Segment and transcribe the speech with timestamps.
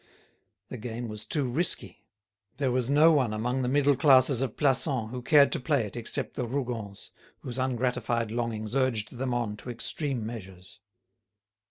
[0.69, 2.07] The game was too risky.
[2.57, 5.95] There was no one among the middle classes of Plassans who cared to play it
[5.95, 10.79] except the Rougons, whose ungratified longings urged them on to extreme measures.